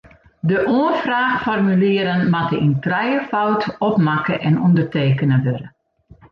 De 0.49 0.57
oanfraachformulieren 0.77 2.21
moatte 2.33 2.57
yn 2.65 2.75
trijefâld 2.85 3.63
opmakke 3.89 4.35
en 4.47 4.55
ûndertekene 4.67 5.37
wurde. 5.45 5.67